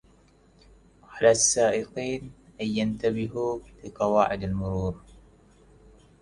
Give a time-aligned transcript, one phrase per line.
[1.03, 4.95] على السائقين أن ينتبهوا لقواعد المرور.